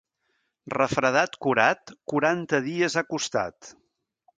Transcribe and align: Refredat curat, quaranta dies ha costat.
Refredat 0.75 1.37
curat, 1.47 1.95
quaranta 2.13 2.65
dies 2.71 2.97
ha 3.03 3.09
costat. 3.15 3.75